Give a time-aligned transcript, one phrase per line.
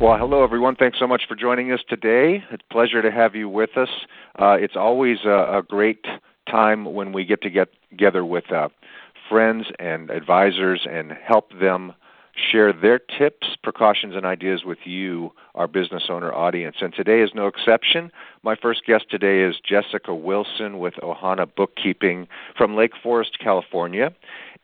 [0.00, 0.76] Well, hello, everyone.
[0.76, 2.44] Thanks so much for joining us today.
[2.52, 3.88] It's a pleasure to have you with us.
[4.38, 6.04] Uh, it's always a, a, great
[6.48, 8.68] time when we get to get together with uh,
[9.28, 11.94] friends and advisors and help them
[12.36, 16.76] share their tips, precautions, and ideas with you, our business owner audience.
[16.80, 18.10] And today is no exception.
[18.42, 22.26] My first guest today is Jessica Wilson with Ohana Bookkeeping
[22.56, 24.12] from Lake Forest, California.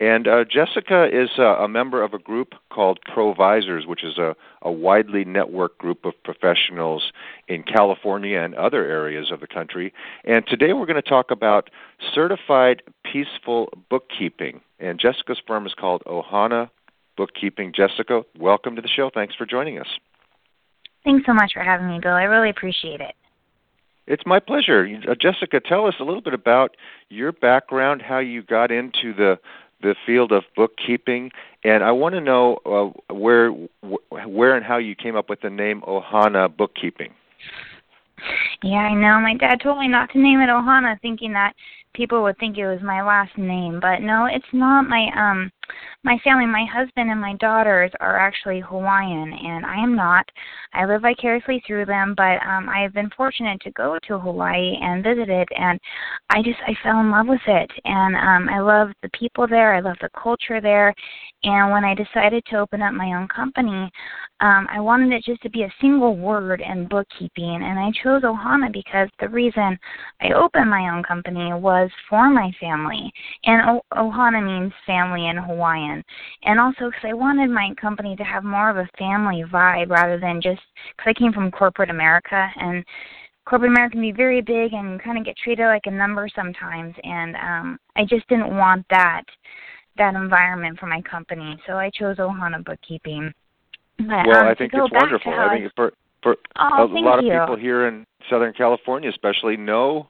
[0.00, 4.34] And uh, Jessica is uh, a member of a group called Provisors, which is a,
[4.62, 7.12] a widely networked group of professionals
[7.48, 9.92] in California and other areas of the country.
[10.24, 11.68] And today we're going to talk about
[12.14, 14.62] certified peaceful bookkeeping.
[14.78, 16.70] And Jessica's firm is called Ohana
[17.20, 17.74] Bookkeeping.
[17.76, 19.10] Jessica, welcome to the show.
[19.12, 19.86] Thanks for joining us.
[21.04, 22.14] Thanks so much for having me, Bill.
[22.14, 23.14] I really appreciate it.
[24.06, 24.88] It's my pleasure.
[25.06, 26.78] Uh, Jessica, tell us a little bit about
[27.10, 29.38] your background, how you got into the
[29.82, 31.30] the field of bookkeeping,
[31.62, 35.50] and I want to know uh, where where and how you came up with the
[35.50, 37.12] name Ohana Bookkeeping.
[38.62, 39.20] Yeah, I know.
[39.20, 41.52] My dad told me not to name it Ohana, thinking that
[41.92, 44.88] people would think it was my last name, but no, it's not.
[44.88, 45.50] My um
[46.02, 50.26] my family, my husband and my daughters are actually Hawaiian, and I am not.
[50.72, 54.76] I live vicariously through them, but um, I have been fortunate to go to Hawaii
[54.80, 55.78] and visit it, and
[56.30, 59.74] I just I fell in love with it, and um, I love the people there.
[59.74, 60.94] I love the culture there,
[61.44, 63.90] and when I decided to open up my own company,
[64.40, 68.22] um, I wanted it just to be a single word in bookkeeping, and I chose
[68.22, 69.78] Ohana because the reason
[70.22, 73.12] I opened my own company was for my family,
[73.44, 76.02] and o- Ohana means family in Hawaii Hawaiian,
[76.44, 80.18] and also because I wanted my company to have more of a family vibe rather
[80.18, 80.62] than just
[80.96, 82.84] because I came from corporate America and
[83.44, 86.94] corporate America can be very big and kind of get treated like a number sometimes,
[87.02, 89.22] and um, I just didn't want that
[89.98, 93.34] that environment for my company, so I chose Ohana Bookkeeping.
[93.98, 95.32] But, well, um, I think it's wonderful.
[95.32, 95.92] I think for
[96.22, 100.08] for oh, a lot of people here in Southern California, especially, know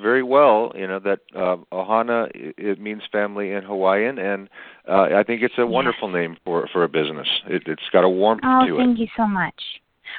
[0.00, 4.48] very well, you know that uh, Ohana it means family in Hawaiian, and
[4.88, 7.28] uh, I think it's a wonderful name for for a business.
[7.46, 8.80] It, it's got a warmth oh, to it.
[8.80, 9.54] Oh, thank you so much.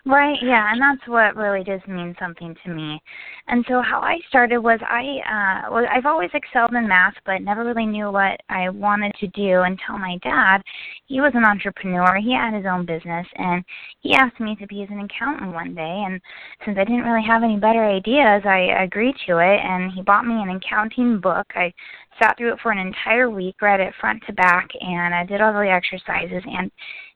[0.06, 3.02] Right, yeah, and that's what really does mean something to me.
[3.48, 7.42] And so how I started was I uh well I've always excelled in math but
[7.42, 10.62] never really knew what I wanted to do until my dad,
[11.06, 13.64] he was an entrepreneur, he had his own business and
[14.02, 16.20] he asked me to be as an accountant one day and
[16.66, 20.26] since I didn't really have any better ideas, I agreed to it and he bought
[20.26, 21.48] me an accounting book.
[21.56, 21.74] I
[22.22, 25.42] sat through it for an entire week, read it front to back and I did
[25.42, 26.72] all the exercises and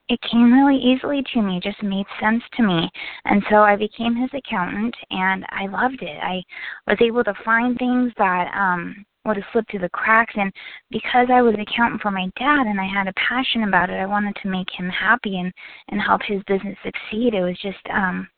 [0.10, 2.90] it came really easily to me, just made sense to me.
[3.26, 6.18] And so I became his accountant and I loved it.
[6.22, 6.44] I
[6.88, 10.54] was able to find things that um would have slipped through the cracks and
[10.90, 14.00] because I was an accountant for my dad and I had a passion about it,
[14.00, 15.52] I wanted to make him happy and
[15.90, 17.34] and help his business succeed.
[17.34, 18.30] It was just um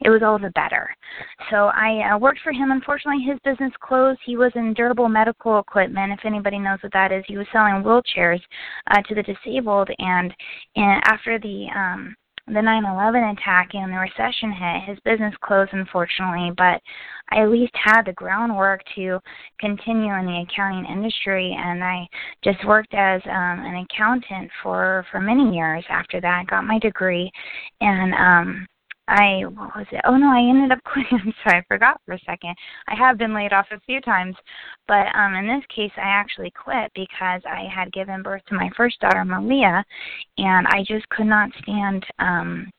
[0.00, 0.94] it was all the better.
[1.50, 2.70] So I uh, worked for him.
[2.70, 4.20] Unfortunately, his business closed.
[4.24, 6.12] He was in durable medical equipment.
[6.12, 8.40] If anybody knows what that is, he was selling wheelchairs
[8.90, 9.88] uh, to the disabled.
[9.98, 10.32] And,
[10.76, 12.16] and after the um,
[12.48, 16.80] the 9/11 attack and the recession hit, his business closed unfortunately, but
[17.30, 19.20] I at least had the groundwork to
[19.60, 22.08] continue in the accounting industry and I
[22.42, 27.30] just worked as um an accountant for for many years after that, got my degree
[27.80, 28.66] and um
[29.08, 30.00] I what was it?
[30.04, 31.18] Oh no, I ended up quitting.
[31.24, 32.54] I'm sorry, I forgot for a second.
[32.88, 34.36] I have been laid off a few times,
[34.86, 38.70] but um in this case I actually quit because I had given birth to my
[38.76, 39.84] first daughter Malia
[40.38, 42.70] and I just could not stand um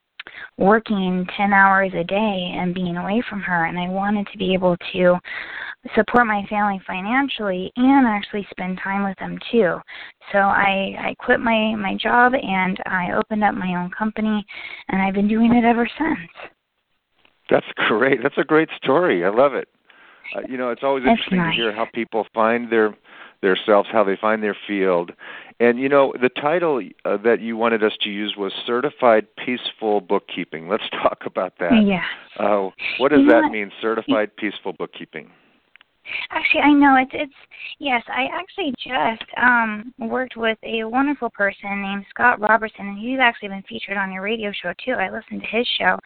[0.57, 4.53] working 10 hours a day and being away from her and I wanted to be
[4.53, 5.19] able to
[5.95, 9.77] support my family financially and actually spend time with them too.
[10.31, 14.45] So I I quit my my job and I opened up my own company
[14.89, 16.51] and I've been doing it ever since.
[17.49, 18.23] That's great.
[18.23, 19.25] That's a great story.
[19.25, 19.67] I love it.
[20.35, 21.55] Uh, you know, it's always interesting nice.
[21.55, 22.95] to hear how people find their
[23.44, 25.12] their selves, how they find their field.
[25.60, 30.01] And you know, the title uh, that you wanted us to use was Certified Peaceful
[30.01, 30.68] Bookkeeping.
[30.68, 31.86] Let's talk about that.
[31.86, 32.04] Yeah.
[32.40, 35.30] Uh, what does you that know, mean, Certified Peaceful Bookkeeping?
[36.31, 37.33] Actually, I know it's it's
[37.79, 38.03] yes.
[38.07, 43.50] I actually just um worked with a wonderful person named Scott Robertson, and he's actually
[43.50, 44.94] been featured on your radio show too.
[44.94, 45.97] I listened to his show,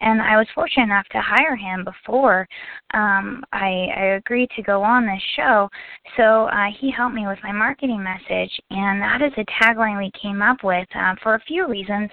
[0.00, 2.46] and I was fortunate enough to hire him before
[2.94, 5.68] um I, I agreed to go on this show.
[6.16, 10.10] So uh, he helped me with my marketing message, and that is a tagline we
[10.20, 12.10] came up with uh, for a few reasons.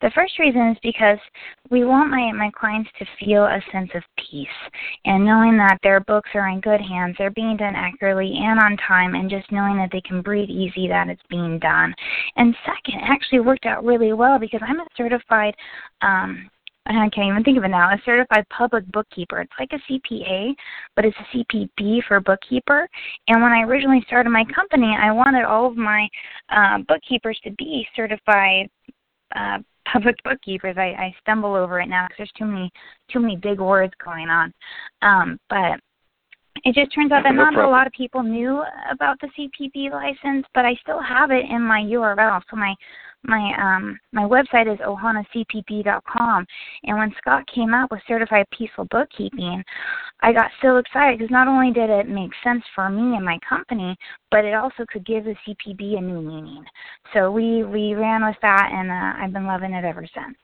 [0.00, 1.18] The first reason is because
[1.72, 4.46] we want my my clients to feel a sense of peace
[5.06, 8.76] and knowing that their books are in good hands, they're being done accurately and on
[8.76, 11.94] time, and just knowing that they can breathe easy that it's being done.
[12.36, 15.54] And second, it actually worked out really well because I'm a certified
[16.02, 16.50] um,
[16.84, 19.40] I can't even think of it now, a certified public bookkeeper.
[19.40, 20.52] It's like a CPA,
[20.96, 22.88] but it's a CPB for bookkeeper.
[23.28, 26.08] And when I originally started my company, I wanted all of my
[26.50, 28.68] uh, bookkeepers to be certified
[29.36, 29.58] uh,
[29.90, 30.76] public bookkeepers.
[30.78, 32.70] I, I stumble over it now because there's too many
[33.10, 34.52] too many big words going on.
[35.02, 35.80] Um, but
[36.64, 39.90] it just turns out that No not a lot of people knew about the CPB
[39.90, 42.40] license, but I still have it in my URL.
[42.50, 42.74] So my
[43.24, 46.46] my um my website is ohanacpb.com
[46.84, 49.62] and when Scott came out with certified peaceful bookkeeping
[50.20, 53.38] I got so excited because not only did it make sense for me and my
[53.48, 53.96] company
[54.30, 56.64] but it also could give the CPB a new meaning.
[57.12, 60.36] So we we ran with that and uh, I've been loving it ever since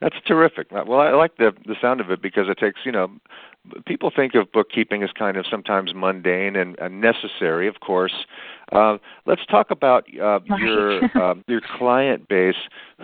[0.00, 0.66] That's terrific.
[0.72, 3.10] Uh, Well, I like the the sound of it because it takes you know,
[3.86, 8.26] people think of bookkeeping as kind of sometimes mundane and, and necessary, of course.
[8.72, 10.60] Uh, let's talk about uh, Right.
[10.60, 12.56] your uh, your client base.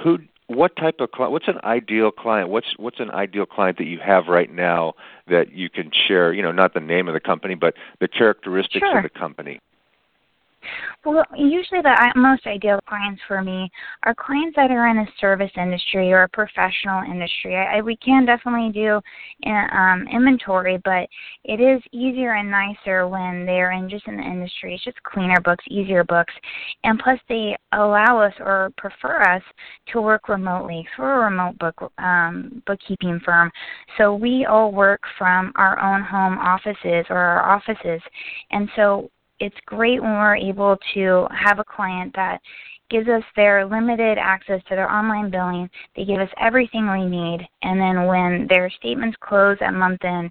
[0.02, 1.32] Who, what type of client?
[1.32, 2.48] What's an ideal client?
[2.48, 4.94] What's what's an ideal client that you have right now
[5.28, 6.32] that you can share?
[6.32, 8.98] You know, not the name of the company, but the characteristics Sure.
[8.98, 9.60] of the company.
[11.04, 13.70] Well, usually the most ideal clients for me
[14.02, 17.56] are clients that are in a service industry or a professional industry.
[17.56, 19.00] I, I, we can definitely do
[19.46, 21.08] uh, um, inventory, but
[21.44, 24.74] it is easier and nicer when they're in just in the industry.
[24.74, 26.34] It's just cleaner books, easier books,
[26.84, 29.42] and plus they allow us or prefer us
[29.92, 30.86] to work remotely.
[30.96, 33.50] So we're a remote book um, bookkeeping firm,
[33.96, 38.02] so we all work from our own home offices or our offices,
[38.50, 42.40] and so it's great when we're able to have a client that
[42.90, 45.70] gives us their limited access to their online billing.
[45.96, 50.30] They give us everything we need, and then when their statements close at month end,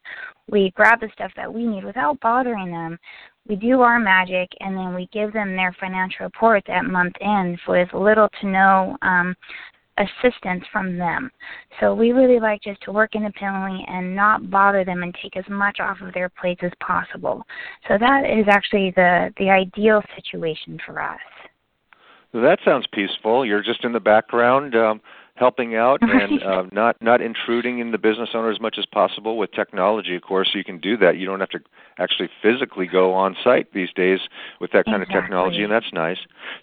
[0.50, 3.00] we grab the stuff that we need without bothering them.
[3.48, 7.58] We do our magic, and then we give them their financial reports at month end
[7.68, 9.36] with little to no um,
[10.00, 11.30] assistance from them.
[11.80, 15.46] So we really like just to work independently and not bother them and take as
[15.50, 17.44] much off of their plates as possible.
[17.88, 21.20] So that is actually the the ideal situation for us.
[22.34, 23.46] That sounds peaceful.
[23.46, 25.02] You're just in the background um,
[25.40, 29.38] helping out and uh, not not intruding in the business owner as much as possible.
[29.38, 31.18] With technology, of course, you can do that.
[31.18, 31.60] You don't have to
[31.98, 34.20] actually physically go on site these days
[34.60, 36.18] with that kind of technology, and that's nice.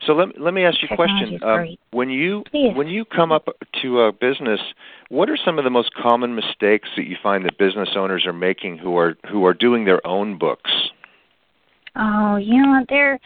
[0.06, 1.40] So let let me ask you a question.
[1.43, 3.49] Um, when you when you come up
[3.82, 4.61] to a business,
[5.08, 8.34] what are some of the most common mistakes that you find that business owners are
[8.34, 10.70] making who are who are doing their own books?
[11.98, 12.86] Oh, you know what?
[12.91, 13.19] They're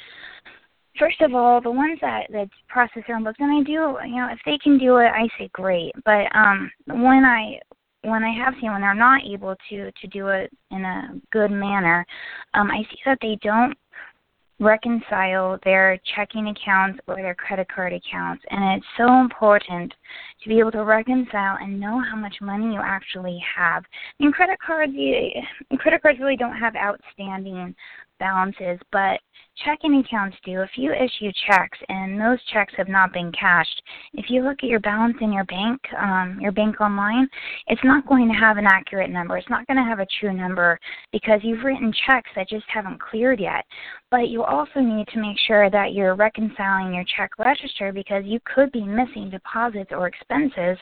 [0.99, 3.97] first of all the ones that that process their own books, and I do.
[4.09, 5.93] You know, if they can do it, I say great.
[6.05, 7.61] But um, when I
[8.03, 11.51] when I have seen when they're not able to to do it in a good
[11.51, 12.07] manner,
[12.55, 13.77] um, I see that they don't
[14.61, 19.93] reconcile their checking accounts or their credit card accounts and it's so important
[20.43, 23.83] to be able to reconcile and know how much money you actually have.
[24.19, 25.31] Mean credit cards you,
[25.79, 27.75] credit cards really don't have outstanding
[28.21, 29.19] balances, but
[29.65, 30.61] checking accounts do.
[30.61, 33.83] If you issue checks and those checks have not been cashed,
[34.15, 37.29] if you look at your balance in your bank, um, your bank online,
[37.67, 39.37] it's not going to have an accurate number.
[39.37, 40.79] It's not going to have a true number
[41.13, 43.65] because you've written checks that just haven't cleared yet.
[44.11, 48.41] But you also need to make sure that you're reconciling your check register because you
[48.45, 50.79] could be missing deposits or expenses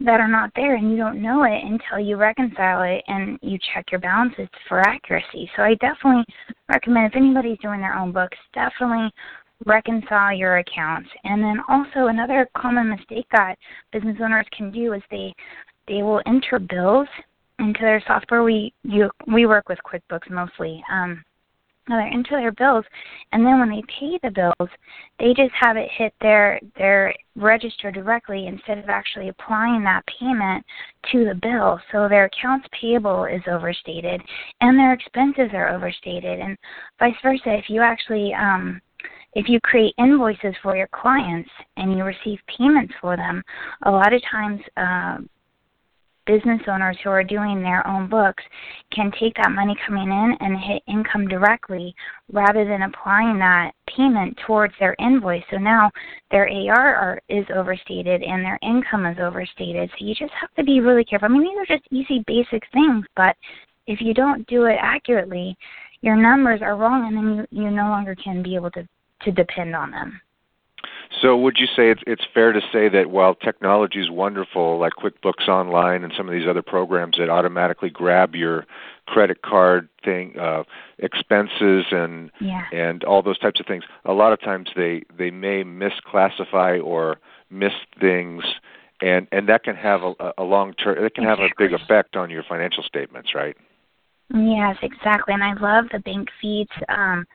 [0.00, 3.58] that are not there and you don't know it until you reconcile it and you
[3.74, 5.50] check your balances for accuracy.
[5.56, 6.24] So I definitely
[6.68, 9.10] recommend if anybody's doing their own books, definitely
[9.64, 11.08] reconcile your accounts.
[11.24, 13.56] And then also another common mistake that
[13.92, 15.32] business owners can do is they
[15.88, 17.08] they will enter bills
[17.58, 18.42] into their software.
[18.42, 20.84] We you we work with QuickBooks mostly.
[20.92, 21.24] Um,
[21.88, 22.84] they're into their bills,
[23.32, 24.70] and then when they pay the bills,
[25.18, 30.64] they just have it hit their their register directly instead of actually applying that payment
[31.12, 31.80] to the bill.
[31.92, 34.20] So their accounts payable is overstated,
[34.60, 36.56] and their expenses are overstated, and
[36.98, 37.54] vice versa.
[37.54, 38.80] If you actually um,
[39.34, 43.42] if you create invoices for your clients and you receive payments for them,
[43.82, 45.18] a lot of times uh,
[46.26, 48.42] business owners who are doing their own books
[48.92, 51.94] can take that money coming in and hit income directly
[52.32, 55.42] rather than applying that payment towards their invoice.
[55.50, 55.90] So now
[56.30, 59.90] their AR is overstated and their income is overstated.
[59.90, 61.26] So you just have to be really careful.
[61.26, 63.36] I mean, these are just easy, basic things, but
[63.86, 65.56] if you don't do it accurately,
[66.00, 68.86] your numbers are wrong and then you, you no longer can be able to,
[69.22, 70.20] to depend on them.
[71.20, 74.94] So, would you say it's, it's fair to say that while technology is wonderful, like
[74.94, 78.66] QuickBooks Online and some of these other programs that automatically grab your
[79.06, 80.64] credit card thing, uh,
[80.98, 82.64] expenses, and yeah.
[82.72, 87.18] and all those types of things, a lot of times they they may misclassify or
[87.50, 88.42] miss things,
[89.00, 91.02] and and that can have a, a long term.
[91.02, 93.56] It can have a big effect on your financial statements, right?
[94.34, 95.34] Yes, exactly.
[95.34, 96.70] And I love the bank feeds.
[96.88, 97.26] Um,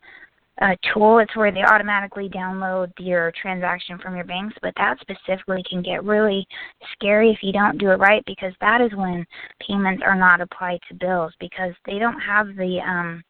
[0.62, 1.20] uh, tool.
[1.20, 6.04] It's where they automatically download your transaction from your banks, but that specifically can get
[6.04, 6.48] really
[6.94, 9.26] scary if you don't do it right because that is when
[9.68, 13.24] payments are not applied to bills because they don't have the um,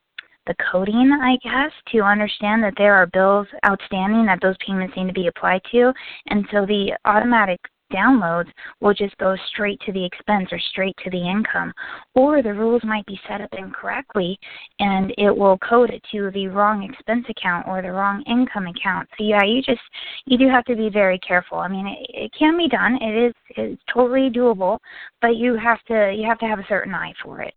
[0.48, 5.06] the coding, I guess, to understand that there are bills outstanding that those payments need
[5.08, 5.94] to be applied to,
[6.28, 7.60] and so the automatic
[7.92, 11.74] downloads will just go straight to the expense or straight to the income.
[12.16, 14.40] Or the rules might be set up incorrectly
[14.80, 19.08] and it will code it to the wrong expense account or the wrong income account.
[19.18, 19.82] So yeah, you just
[20.26, 21.60] you do have to be very careful.
[21.60, 22.98] I mean, it, it can be done.
[23.02, 24.80] It is it's totally doable,
[25.22, 27.54] but you have to you have to have a certain eye for it.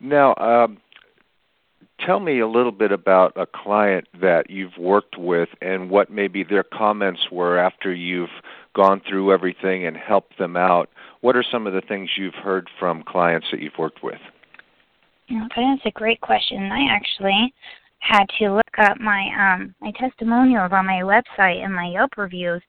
[0.00, 0.78] Now, um,
[2.04, 6.44] tell me a little bit about a client that you've worked with and what maybe
[6.44, 8.28] their comments were after you've
[8.78, 10.88] gone through everything and helped them out.
[11.20, 14.20] What are some of the things you've heard from clients that you've worked with?
[15.28, 16.70] that's a great question.
[16.70, 17.52] I actually
[17.98, 22.62] had to look up my um my testimonials on my website and my Yelp reviews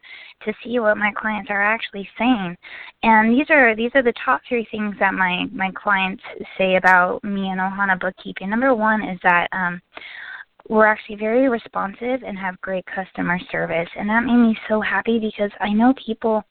[0.44, 2.58] to see what my clients are actually saying.
[3.04, 6.24] And these are these are the top three things that my my clients
[6.58, 8.50] say about me and Ohana bookkeeping.
[8.50, 9.80] Number one is that um
[10.70, 13.90] we're actually very responsive and have great customer service.
[13.98, 16.44] And that made me so happy because I know people,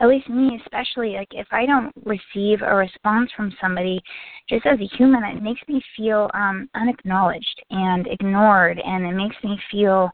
[0.00, 4.00] at least me especially, like if I don't receive a response from somebody,
[4.48, 9.36] just as a human, it makes me feel um, unacknowledged and ignored, and it makes
[9.42, 10.08] me feel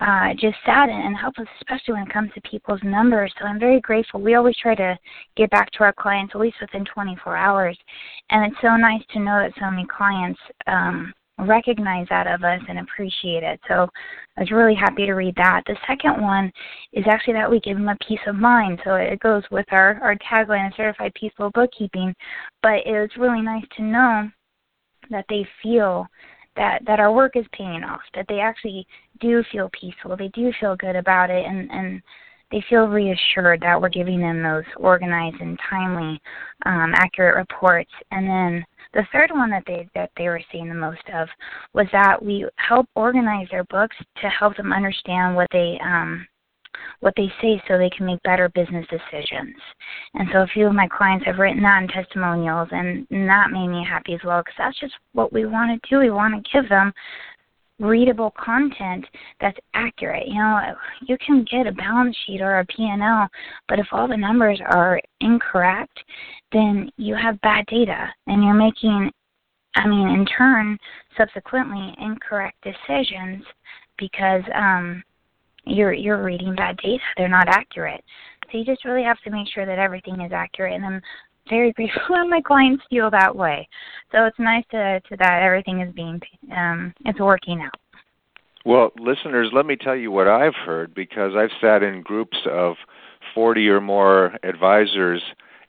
[0.00, 3.32] uh, just sad and helpless, especially when it comes to people's numbers.
[3.38, 4.20] So I'm very grateful.
[4.20, 4.98] We always try to
[5.36, 7.78] get back to our clients at least within 24 hours,
[8.28, 12.60] and it's so nice to know that so many clients um, recognize that of us
[12.68, 13.60] and appreciate it.
[13.68, 13.88] So
[14.36, 15.62] I was really happy to read that.
[15.66, 16.52] The second one
[16.92, 18.80] is actually that we give them a peace of mind.
[18.84, 22.14] So it goes with our, our tagline certified peaceful bookkeeping.
[22.62, 24.30] But it was really nice to know
[25.10, 26.06] that they feel
[26.56, 28.86] that, that our work is paying off, that they actually
[29.20, 32.00] do feel peaceful, they do feel good about it and, and
[32.54, 36.20] they feel reassured that we're giving them those organized and timely,
[36.66, 37.90] um, accurate reports.
[38.12, 41.26] And then the third one that they that they were seeing the most of
[41.72, 46.24] was that we help organize their books to help them understand what they um,
[47.00, 49.56] what they say so they can make better business decisions.
[50.14, 53.68] And so a few of my clients have written that in testimonials, and, that made
[53.68, 55.98] me happy as well because that's just what we want to do.
[55.98, 56.92] We want to give them
[57.80, 59.04] readable content
[59.40, 60.28] that's accurate.
[60.28, 60.74] You know,
[61.06, 63.28] you can get a balance sheet or a P&L,
[63.68, 65.98] but if all the numbers are incorrect,
[66.52, 69.10] then you have bad data and you're making
[69.76, 70.78] I mean, in turn,
[71.16, 73.42] subsequently incorrect decisions
[73.98, 75.02] because um
[75.64, 77.02] you're you're reading bad data.
[77.16, 78.04] They're not accurate.
[78.50, 81.02] So you just really have to make sure that everything is accurate and I'm
[81.48, 83.68] very grateful when my clients feel that way.
[84.12, 86.20] So it's nice to, to that everything is being
[86.56, 87.74] um, it's working out.
[88.64, 92.76] Well, listeners, let me tell you what I've heard because I've sat in groups of
[93.34, 95.22] 40 or more advisors,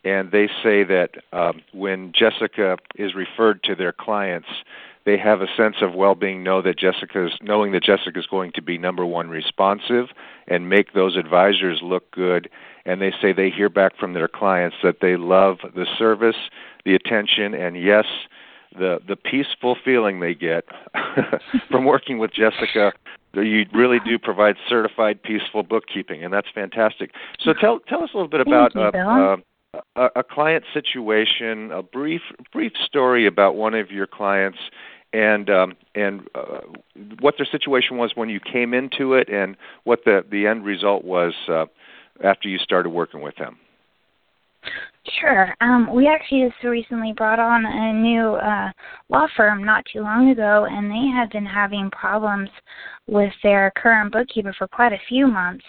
[0.05, 4.47] and they say that um, when Jessica is referred to their clients,
[5.05, 8.61] they have a sense of well-being know that Jessica's knowing that Jessica is going to
[8.61, 10.07] be number one responsive
[10.47, 12.49] and make those advisors look good
[12.85, 16.35] and they say they hear back from their clients that they love the service,
[16.85, 18.05] the attention and yes,
[18.77, 20.65] the the peaceful feeling they get
[21.69, 22.91] from working with Jessica
[23.43, 27.11] you really do provide certified peaceful bookkeeping and that's fantastic.
[27.39, 29.37] So tell tell us a little bit about uh, uh,
[29.95, 34.59] a, a client situation, a brief brief story about one of your clients
[35.13, 36.61] and um, and uh,
[37.19, 41.03] what their situation was when you came into it, and what the the end result
[41.03, 41.65] was uh,
[42.23, 43.57] after you started working with them.
[45.21, 45.53] Sure.
[45.61, 48.71] Um, we actually just recently brought on a new uh,
[49.09, 52.49] law firm not too long ago, and they had been having problems
[53.07, 55.63] with their current bookkeeper for quite a few months,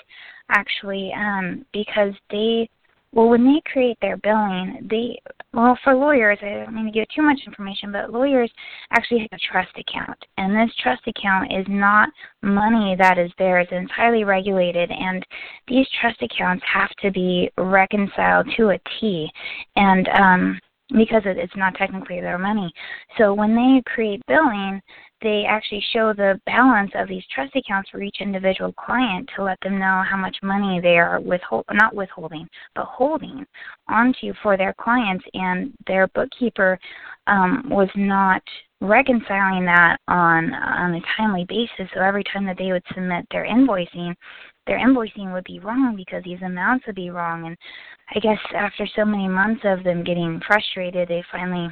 [0.49, 2.69] actually, um, because they
[3.13, 5.19] well, when they create their billing, they
[5.55, 8.51] well for lawyers, I don't mean to give too much information, but lawyers
[8.91, 12.11] actually have a trust account, and this trust account is not
[12.43, 15.25] money that is theirs; it's highly regulated, and
[15.67, 19.31] these trust accounts have to be reconciled to a T,
[19.77, 22.73] and um, because it's not technically their money.
[23.19, 24.81] So when they create billing,
[25.23, 29.59] they actually show the balance of these trust accounts for each individual client to let
[29.63, 33.47] them know how much money they are withhold not withholding but holding
[33.89, 36.79] onto for their clients and their bookkeeper
[37.29, 38.43] um, was not
[38.83, 43.47] reconciling that on on a timely basis so every time that they would submit their
[43.47, 44.15] invoicing
[44.67, 47.47] their invoicing would be wrong because these amounts would be wrong.
[47.47, 47.57] And
[48.15, 51.69] i guess after so many months of them getting frustrated they finally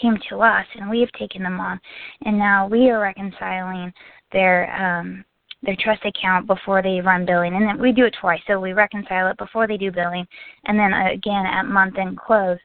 [0.00, 1.80] came to us and we have taken them on.
[2.24, 3.92] And now we are reconciling
[4.32, 5.24] their um
[5.62, 7.54] their trust account before they run billing.
[7.54, 8.40] And then we do it twice.
[8.46, 10.26] So we reconcile it before they do billing
[10.66, 12.58] and then again at month end close.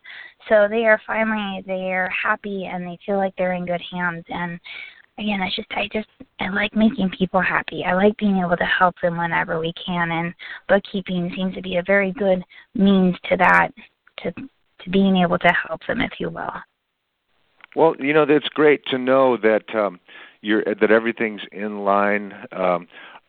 [0.49, 4.25] So they are finally they are happy and they feel like they're in good hands.
[4.29, 4.59] And
[5.17, 6.07] again i just i just
[6.39, 10.11] i like making people happy i like being able to help them whenever we can
[10.11, 10.33] and
[10.67, 12.43] bookkeeping seems to be a very good
[12.75, 13.69] means to that
[14.17, 14.31] to
[14.79, 16.53] to being able to help them if you will
[17.75, 19.99] well, you know, it's great to know that um,
[20.41, 22.33] you're that everything's in line.
[22.51, 22.87] Um,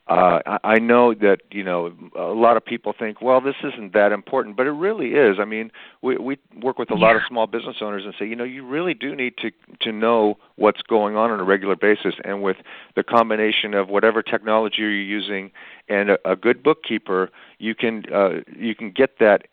[0.09, 4.11] uh, I know that you know a lot of people think, well, this isn't that
[4.11, 5.37] important, but it really is.
[5.38, 5.71] I mean,
[6.02, 7.06] we we work with a yeah.
[7.06, 9.92] lot of small business owners and say, you know, you really do need to to
[9.92, 12.56] know what's going on on a regular basis, and with
[12.97, 15.52] the combination of whatever technology you're using
[15.88, 19.47] and a, a good bookkeeper, you can uh, you can get that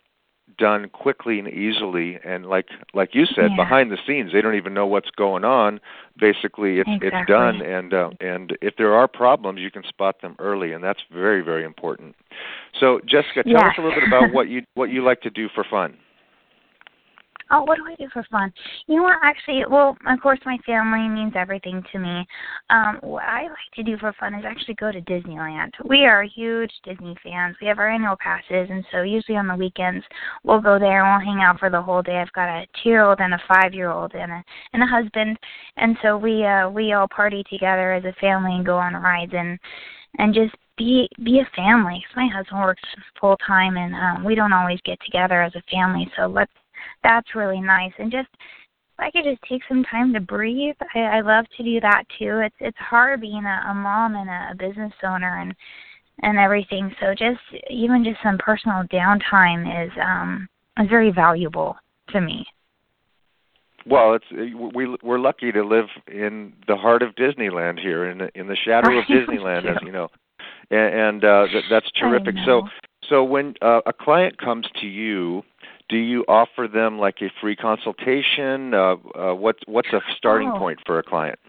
[0.59, 3.55] done quickly and easily and like like you said yeah.
[3.55, 5.79] behind the scenes they don't even know what's going on
[6.19, 7.09] basically it's exactly.
[7.19, 10.83] it's done and uh, and if there are problems you can spot them early and
[10.83, 12.15] that's very very important
[12.79, 13.69] so jessica tell yeah.
[13.69, 15.97] us a little bit about what you what you like to do for fun
[17.51, 18.51] oh, what do I do for fun?
[18.87, 19.17] You know what?
[19.23, 22.25] Actually, well, of course, my family means everything to me.
[22.69, 25.71] Um, what I like to do for fun is actually go to Disneyland.
[25.85, 27.55] We are huge Disney fans.
[27.61, 30.05] We have our annual passes, and so usually on the weekends
[30.43, 32.17] we'll go there and we'll hang out for the whole day.
[32.17, 35.37] I've got a two-year-old and a five-year-old and a and a husband,
[35.77, 39.33] and so we uh we all party together as a family and go on rides
[39.35, 39.59] and
[40.17, 42.03] and just be be a family.
[42.07, 42.81] Cause my husband works
[43.19, 46.09] full time, and um, we don't always get together as a family.
[46.17, 46.51] So let's
[47.03, 47.93] that's really nice.
[47.97, 51.63] And just if I could just take some time to breathe, I, I love to
[51.63, 52.41] do that too.
[52.43, 55.53] It's it's hard being a, a mom and a, a business owner and
[56.21, 56.93] and everything.
[56.99, 60.47] So just even just some personal downtime is um
[60.79, 61.77] is very valuable
[62.09, 62.45] to me.
[63.85, 64.25] Well, it's
[64.73, 68.55] we we're lucky to live in the heart of Disneyland here, in the, in the
[68.55, 70.09] shadow of Disneyland, as you know,
[70.69, 72.35] and, and uh, that, that's terrific.
[72.45, 72.67] So,
[73.09, 75.43] so when uh, a client comes to you
[75.89, 78.73] do you offer them like a free consultation?
[78.73, 80.57] Uh, uh, what's what's a starting oh.
[80.57, 81.39] point for a client?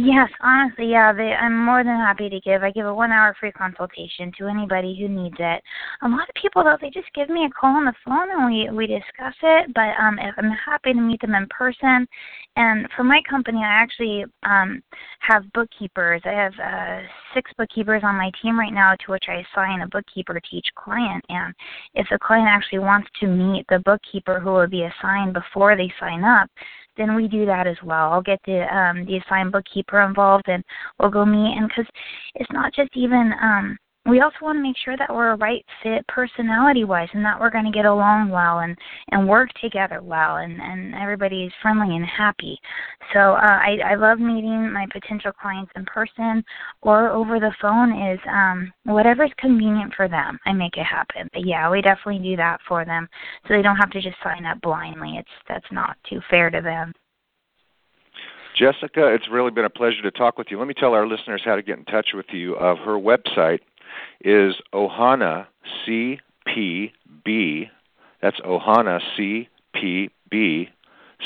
[0.00, 2.62] Yes, honestly, yeah, they, I'm more than happy to give.
[2.62, 5.60] I give a one-hour free consultation to anybody who needs it.
[6.02, 8.46] A lot of people, though, they just give me a call on the phone and
[8.46, 9.74] we we discuss it.
[9.74, 12.06] But um, I'm happy to meet them in person.
[12.54, 14.80] And for my company, I actually um,
[15.18, 16.22] have bookkeepers.
[16.24, 17.02] I have uh,
[17.34, 20.68] six bookkeepers on my team right now, to which I assign a bookkeeper to each
[20.76, 21.24] client.
[21.28, 21.52] And
[21.94, 25.92] if the client actually wants to meet the bookkeeper who will be assigned before they
[25.98, 26.48] sign up,
[26.98, 28.12] then we do that as well.
[28.12, 30.62] I'll get the um, the assigned bookkeeper involved, and
[30.98, 31.56] we'll go meet.
[31.56, 31.90] And because
[32.34, 35.64] it's not just even um, we also want to make sure that we're a right
[35.82, 38.76] fit personality wise and that we're going to get along well and
[39.10, 42.58] and work together well and and everybody's friendly and happy.
[43.12, 46.42] So uh, i i love meeting my potential clients in person
[46.82, 51.28] or over the phone is um whatever's convenient for them i make it happen.
[51.32, 53.08] But yeah we definitely do that for them
[53.46, 55.16] so they don't have to just sign up blindly.
[55.18, 56.92] It's that's not too fair to them
[58.58, 60.58] Jessica, it's really been a pleasure to talk with you.
[60.58, 62.56] Let me tell our listeners how to get in touch with you.
[62.56, 63.60] Uh, her website
[64.24, 65.46] is Ohana
[65.86, 67.70] CPB.
[68.20, 70.68] That's Ohana CPB,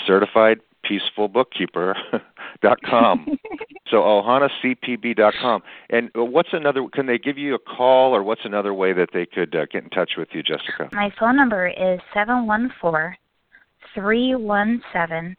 [0.07, 1.97] certified Peaceful Bookkeeper.
[2.61, 3.27] dot com.
[3.91, 5.63] so ohanacpb.com.
[5.91, 6.87] And what's another?
[6.93, 9.85] Can they give you a call, or what's another way that they could uh, get
[9.85, 10.89] in touch with you, Jessica?
[10.93, 13.17] My phone number is seven one four
[13.95, 15.37] three one seven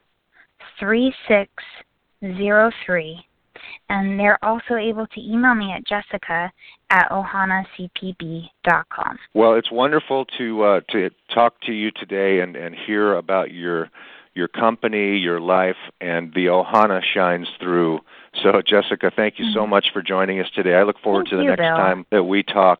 [0.79, 1.51] three six
[2.21, 3.19] zero three
[3.89, 6.51] and they're also able to email me at jessica
[6.89, 9.19] at ohanacpb.com.
[9.33, 13.89] Well, it's wonderful to uh, to talk to you today and, and hear about your
[14.35, 17.99] your company, your life, and the Ohana shines through.
[18.41, 19.59] So, Jessica, thank you mm-hmm.
[19.59, 20.73] so much for joining us today.
[20.73, 21.77] I look forward thank to the you, next Bill.
[21.77, 22.79] time that we talk.